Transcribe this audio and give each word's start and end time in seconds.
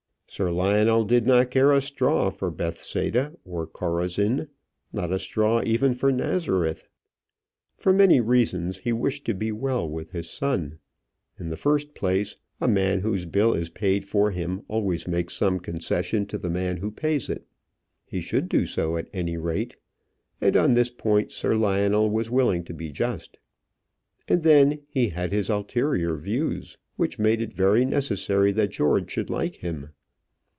Sir 0.33 0.49
Lionel 0.49 1.03
did 1.03 1.27
not 1.27 1.51
care 1.51 1.73
a 1.73 1.81
straw 1.81 2.29
for 2.29 2.49
Bethsaida 2.51 3.33
or 3.43 3.67
Chorazin 3.67 4.47
not 4.93 5.11
a 5.11 5.19
straw 5.19 5.61
even 5.65 5.93
for 5.93 6.09
Nazareth. 6.09 6.87
For 7.75 7.91
many 7.91 8.21
reasons 8.21 8.77
he 8.77 8.93
wished 8.93 9.25
to 9.25 9.33
be 9.33 9.51
well 9.51 9.87
with 9.89 10.11
his 10.11 10.29
son. 10.29 10.79
In 11.37 11.49
the 11.49 11.57
first 11.57 11.93
place, 11.93 12.37
a 12.61 12.69
man 12.69 13.01
whose 13.01 13.25
bill 13.25 13.53
is 13.53 13.69
paid 13.71 14.05
for 14.05 14.31
him 14.31 14.61
always 14.69 15.05
makes 15.05 15.33
some 15.33 15.59
concession 15.59 16.25
to 16.27 16.37
the 16.37 16.49
man 16.49 16.77
who 16.77 16.91
pays 16.91 17.27
it. 17.27 17.45
He 18.05 18.21
should 18.21 18.47
do 18.47 18.65
so, 18.65 18.95
at 18.95 19.09
any 19.11 19.35
rate; 19.35 19.75
and 20.39 20.55
on 20.55 20.75
this 20.75 20.91
point 20.91 21.33
Sir 21.33 21.57
Lionel 21.57 22.09
was 22.09 22.31
willing 22.31 22.63
to 22.63 22.73
be 22.73 22.89
just. 22.89 23.37
And 24.29 24.43
then 24.43 24.79
he 24.87 25.09
had 25.09 25.33
ulterior 25.49 26.15
views, 26.15 26.77
which 26.95 27.19
made 27.19 27.41
it 27.41 27.51
very 27.51 27.83
necessary 27.83 28.53
that 28.53 28.71
George 28.71 29.11
should 29.11 29.29
like 29.29 29.57
him. 29.57 29.89